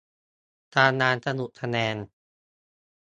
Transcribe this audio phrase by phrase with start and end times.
[0.73, 1.95] ตารางสรุปคะแนน